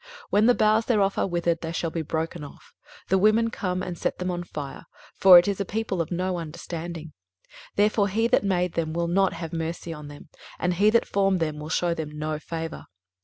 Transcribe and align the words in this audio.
23:027:011 0.01 0.09
When 0.31 0.45
the 0.47 0.55
boughs 0.55 0.85
thereof 0.87 1.17
are 1.19 1.27
withered, 1.27 1.61
they 1.61 1.71
shall 1.71 1.91
be 1.91 2.01
broken 2.01 2.43
off: 2.43 2.73
the 3.09 3.19
women 3.19 3.51
come, 3.51 3.83
and 3.83 3.95
set 3.95 4.17
them 4.17 4.31
on 4.31 4.43
fire: 4.43 4.87
for 5.13 5.37
it 5.37 5.47
is 5.47 5.61
a 5.61 5.63
people 5.63 6.01
of 6.01 6.09
no 6.09 6.39
understanding: 6.39 7.13
therefore 7.75 8.07
he 8.07 8.25
that 8.25 8.43
made 8.43 8.73
them 8.73 8.93
will 8.93 9.07
not 9.07 9.33
have 9.33 9.53
mercy 9.53 9.93
on 9.93 10.07
them, 10.07 10.29
and 10.57 10.73
he 10.73 10.89
that 10.89 11.05
formed 11.05 11.39
them 11.39 11.59
will 11.59 11.69
shew 11.69 11.93
them 11.93 12.17
no 12.17 12.39
favour. 12.39 12.87